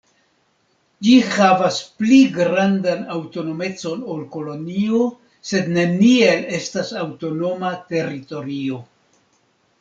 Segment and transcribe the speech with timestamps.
[1.07, 5.03] Ĝi havas pli grandan aŭtonomecon ol kolonio,
[5.51, 8.83] sed neniel estas aŭtonoma teritorio.